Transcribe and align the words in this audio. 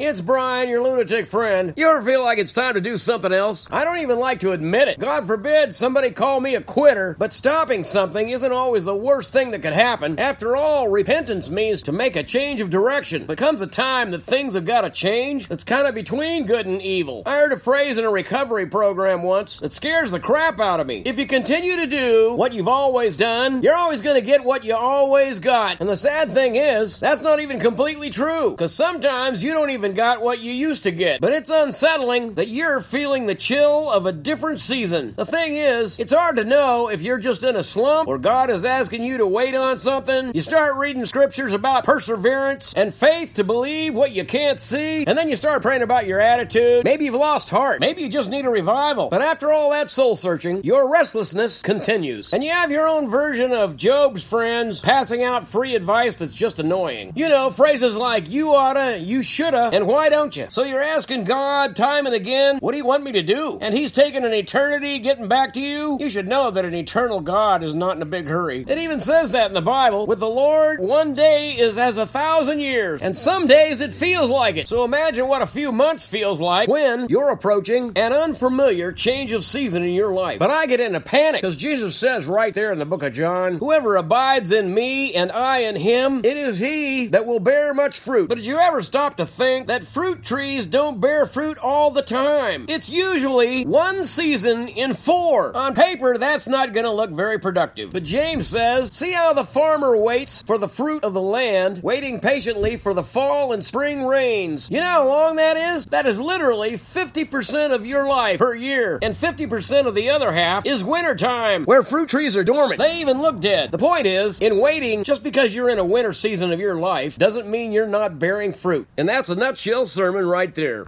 It's 0.00 0.22
Brian, 0.22 0.70
your 0.70 0.82
lunatic 0.82 1.26
friend. 1.26 1.74
You 1.76 1.86
ever 1.86 2.00
feel 2.00 2.22
like 2.22 2.38
it's 2.38 2.54
time 2.54 2.72
to 2.72 2.80
do 2.80 2.96
something 2.96 3.34
else? 3.34 3.68
I 3.70 3.84
don't 3.84 3.98
even 3.98 4.18
like 4.18 4.40
to 4.40 4.52
admit 4.52 4.88
it. 4.88 4.98
God 4.98 5.26
forbid 5.26 5.74
somebody 5.74 6.10
call 6.10 6.40
me 6.40 6.54
a 6.54 6.62
quitter, 6.62 7.14
but 7.18 7.34
stopping 7.34 7.84
something 7.84 8.30
isn't 8.30 8.50
always 8.50 8.86
the 8.86 8.96
worst 8.96 9.30
thing 9.30 9.50
that 9.50 9.60
could 9.60 9.74
happen. 9.74 10.18
After 10.18 10.56
all, 10.56 10.88
repentance 10.88 11.50
means 11.50 11.82
to 11.82 11.92
make 11.92 12.16
a 12.16 12.22
change 12.22 12.62
of 12.62 12.70
direction. 12.70 13.26
There 13.26 13.36
comes 13.36 13.60
a 13.60 13.66
time 13.66 14.10
that 14.12 14.22
things 14.22 14.54
have 14.54 14.64
got 14.64 14.80
to 14.80 14.90
change 14.90 15.48
that's 15.48 15.64
kind 15.64 15.86
of 15.86 15.94
between 15.94 16.46
good 16.46 16.64
and 16.64 16.80
evil. 16.80 17.22
I 17.26 17.36
heard 17.36 17.52
a 17.52 17.58
phrase 17.58 17.98
in 17.98 18.06
a 18.06 18.10
recovery 18.10 18.68
program 18.68 19.22
once 19.22 19.58
that 19.58 19.74
scares 19.74 20.12
the 20.12 20.18
crap 20.18 20.60
out 20.60 20.80
of 20.80 20.86
me. 20.86 21.02
If 21.04 21.18
you 21.18 21.26
continue 21.26 21.76
to 21.76 21.86
do 21.86 22.36
what 22.36 22.54
you've 22.54 22.68
always 22.68 23.18
done, 23.18 23.62
you're 23.62 23.76
always 23.76 24.00
going 24.00 24.16
to 24.16 24.26
get 24.26 24.44
what 24.44 24.64
you 24.64 24.74
always 24.74 25.40
got. 25.40 25.78
And 25.78 25.90
the 25.90 25.96
sad 25.98 26.32
thing 26.32 26.54
is, 26.54 26.98
that's 26.98 27.20
not 27.20 27.40
even 27.40 27.60
completely 27.60 28.08
true. 28.08 28.52
Because 28.52 28.74
sometimes 28.74 29.44
you 29.44 29.52
don't 29.52 29.68
even 29.68 29.89
got 29.94 30.22
what 30.22 30.40
you 30.40 30.52
used 30.52 30.84
to 30.84 30.90
get. 30.90 31.20
But 31.20 31.32
it's 31.32 31.50
unsettling 31.50 32.34
that 32.34 32.48
you're 32.48 32.80
feeling 32.80 33.26
the 33.26 33.34
chill 33.34 33.90
of 33.90 34.06
a 34.06 34.12
different 34.12 34.60
season. 34.60 35.14
The 35.16 35.26
thing 35.26 35.54
is, 35.54 35.98
it's 35.98 36.12
hard 36.12 36.36
to 36.36 36.44
know 36.44 36.88
if 36.88 37.02
you're 37.02 37.18
just 37.18 37.42
in 37.42 37.56
a 37.56 37.62
slump 37.62 38.08
or 38.08 38.18
God 38.18 38.50
is 38.50 38.64
asking 38.64 39.04
you 39.04 39.18
to 39.18 39.26
wait 39.26 39.54
on 39.54 39.76
something. 39.78 40.32
You 40.34 40.40
start 40.40 40.76
reading 40.76 41.04
scriptures 41.06 41.52
about 41.52 41.84
perseverance 41.84 42.72
and 42.74 42.94
faith 42.94 43.34
to 43.34 43.44
believe 43.44 43.94
what 43.94 44.12
you 44.12 44.24
can't 44.24 44.58
see, 44.58 45.04
and 45.06 45.16
then 45.16 45.28
you 45.28 45.36
start 45.36 45.62
praying 45.62 45.82
about 45.82 46.06
your 46.06 46.20
attitude. 46.20 46.84
Maybe 46.84 47.04
you've 47.06 47.14
lost 47.14 47.50
heart. 47.50 47.80
Maybe 47.80 48.02
you 48.02 48.08
just 48.08 48.30
need 48.30 48.44
a 48.44 48.50
revival. 48.50 49.08
But 49.08 49.22
after 49.22 49.52
all 49.52 49.70
that 49.70 49.88
soul 49.88 50.16
searching, 50.16 50.62
your 50.64 50.90
restlessness 50.90 51.62
continues. 51.62 52.32
And 52.32 52.42
you 52.44 52.50
have 52.50 52.70
your 52.70 52.86
own 52.86 53.08
version 53.08 53.52
of 53.52 53.76
Job's 53.76 54.22
friends 54.22 54.80
passing 54.80 55.22
out 55.22 55.48
free 55.48 55.74
advice 55.74 56.16
that's 56.16 56.34
just 56.34 56.58
annoying. 56.58 57.12
You 57.14 57.28
know, 57.28 57.50
phrases 57.50 57.96
like, 57.96 58.30
you 58.30 58.54
oughta, 58.54 58.98
you 58.98 59.22
shoulda, 59.22 59.70
and 59.80 59.88
why 59.88 60.10
don't 60.10 60.36
you? 60.36 60.46
So 60.50 60.62
you're 60.62 60.82
asking 60.82 61.24
God 61.24 61.74
time 61.74 62.04
and 62.04 62.14
again, 62.14 62.58
what 62.58 62.72
do 62.72 62.76
you 62.76 62.84
want 62.84 63.02
me 63.02 63.12
to 63.12 63.22
do? 63.22 63.58
And 63.62 63.74
He's 63.74 63.92
taking 63.92 64.24
an 64.24 64.34
eternity 64.34 64.98
getting 64.98 65.26
back 65.26 65.54
to 65.54 65.60
you? 65.60 65.96
You 65.98 66.10
should 66.10 66.28
know 66.28 66.50
that 66.50 66.66
an 66.66 66.74
eternal 66.74 67.20
God 67.20 67.64
is 67.64 67.74
not 67.74 67.96
in 67.96 68.02
a 68.02 68.06
big 68.06 68.26
hurry. 68.26 68.64
It 68.68 68.76
even 68.76 69.00
says 69.00 69.32
that 69.32 69.46
in 69.46 69.54
the 69.54 69.62
Bible. 69.62 70.06
With 70.06 70.20
the 70.20 70.28
Lord, 70.28 70.80
one 70.80 71.14
day 71.14 71.52
is 71.52 71.78
as 71.78 71.96
a 71.96 72.06
thousand 72.06 72.60
years, 72.60 73.00
and 73.00 73.16
some 73.16 73.46
days 73.46 73.80
it 73.80 73.90
feels 73.90 74.28
like 74.28 74.58
it. 74.58 74.68
So 74.68 74.84
imagine 74.84 75.28
what 75.28 75.40
a 75.40 75.46
few 75.46 75.72
months 75.72 76.06
feels 76.06 76.40
like 76.40 76.68
when 76.68 77.06
you're 77.08 77.30
approaching 77.30 77.92
an 77.96 78.12
unfamiliar 78.12 78.92
change 78.92 79.32
of 79.32 79.44
season 79.44 79.82
in 79.82 79.92
your 79.92 80.12
life. 80.12 80.40
But 80.40 80.50
I 80.50 80.66
get 80.66 80.80
in 80.80 80.94
a 80.94 81.00
panic 81.00 81.40
because 81.40 81.56
Jesus 81.56 81.96
says 81.96 82.26
right 82.26 82.52
there 82.52 82.70
in 82.70 82.78
the 82.78 82.84
book 82.84 83.02
of 83.02 83.14
John, 83.14 83.56
Whoever 83.56 83.96
abides 83.96 84.52
in 84.52 84.74
me 84.74 85.14
and 85.14 85.32
I 85.32 85.60
in 85.60 85.76
him, 85.76 86.20
it 86.22 86.36
is 86.36 86.58
he 86.58 87.06
that 87.06 87.24
will 87.24 87.40
bear 87.40 87.72
much 87.72 87.98
fruit. 87.98 88.28
But 88.28 88.34
did 88.34 88.46
you 88.46 88.58
ever 88.58 88.82
stop 88.82 89.16
to 89.16 89.24
think 89.24 89.68
that 89.70 89.84
fruit 89.84 90.24
trees 90.24 90.66
don't 90.66 91.00
bear 91.00 91.24
fruit 91.24 91.56
all 91.56 91.92
the 91.92 92.02
time? 92.02 92.66
It's 92.68 92.88
usually 92.90 93.64
one 93.64 94.04
season 94.04 94.66
in 94.66 94.94
four. 94.94 95.56
On 95.56 95.76
paper, 95.76 96.18
that's 96.18 96.48
not 96.48 96.72
going 96.72 96.86
to 96.86 96.90
look 96.90 97.10
very 97.10 97.38
productive. 97.38 97.92
But 97.92 98.02
James 98.02 98.48
says, 98.48 98.92
See 98.92 99.12
how 99.12 99.32
the 99.32 99.44
farmer 99.44 99.96
waits 99.96 100.42
for 100.42 100.58
the 100.58 100.66
fruit 100.66 101.04
of 101.04 101.14
the 101.14 101.20
land, 101.20 101.84
waiting 101.84 102.18
patiently 102.18 102.78
for 102.78 102.94
the 102.94 103.04
fall 103.04 103.52
and 103.52 103.64
spring 103.64 104.04
rains. 104.04 104.68
You 104.68 104.80
know 104.80 104.86
how 104.86 105.08
long 105.08 105.36
that 105.36 105.56
is? 105.56 105.86
That 105.86 106.04
is 106.04 106.18
literally 106.18 106.72
50% 106.72 107.72
of 107.72 107.86
your 107.86 108.08
life 108.08 108.40
per 108.40 108.56
year. 108.56 108.98
And 109.00 109.14
50% 109.14 109.86
of 109.86 109.94
the 109.94 110.10
other 110.10 110.32
half 110.32 110.66
is 110.66 110.82
wintertime, 110.82 111.64
where 111.64 111.84
fruit 111.84 112.08
trees 112.08 112.36
are 112.36 112.42
dormant. 112.42 112.80
They 112.80 113.02
even 113.02 113.22
look 113.22 113.38
dead. 113.38 113.70
The 113.70 113.78
point 113.78 114.08
is, 114.08 114.40
in 114.40 114.58
waiting, 114.58 115.04
just 115.04 115.22
because 115.22 115.54
you're 115.54 115.70
in 115.70 115.78
a 115.78 115.84
winter 115.84 116.12
season 116.12 116.50
of 116.50 116.58
your 116.58 116.74
life 116.74 117.18
doesn't 117.18 117.48
mean 117.48 117.70
you're 117.70 117.86
not 117.86 118.18
bearing 118.18 118.52
fruit. 118.52 118.88
And 118.98 119.08
that's 119.08 119.30
a 119.30 119.36
nutshell 119.36 119.59
sermon 119.60 120.26
right 120.26 120.54
there. 120.54 120.86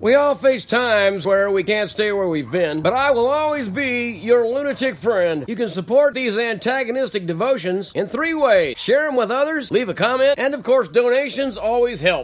We 0.00 0.14
all 0.16 0.34
face 0.34 0.64
times 0.64 1.24
where 1.24 1.50
we 1.50 1.62
can't 1.62 1.88
stay 1.88 2.12
where 2.12 2.28
we've 2.28 2.50
been, 2.50 2.82
but 2.82 2.92
I 2.92 3.10
will 3.12 3.28
always 3.28 3.68
be 3.68 4.10
your 4.10 4.46
lunatic 4.46 4.96
friend. 4.96 5.44
You 5.48 5.56
can 5.56 5.68
support 5.68 6.14
these 6.14 6.36
antagonistic 6.36 7.26
devotions 7.26 7.90
in 7.94 8.06
three 8.06 8.34
ways 8.34 8.76
share 8.76 9.06
them 9.06 9.16
with 9.16 9.30
others, 9.30 9.70
leave 9.70 9.88
a 9.88 9.94
comment, 9.94 10.38
and 10.38 10.52
of 10.52 10.62
course, 10.62 10.88
donations 10.88 11.56
always 11.56 12.00
help. 12.00 12.12